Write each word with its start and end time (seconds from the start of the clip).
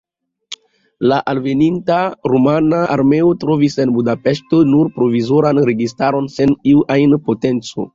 La 1.11 1.19
alveninta 1.33 1.99
rumana 2.33 2.81
armeo 2.97 3.29
trovis 3.45 3.79
en 3.87 3.95
Budapeŝto 4.01 4.65
nur 4.75 4.93
provizoran 5.01 5.65
registaron 5.73 6.37
sen 6.39 6.61
iu 6.75 6.87
ajn 6.99 7.21
potenco. 7.31 7.89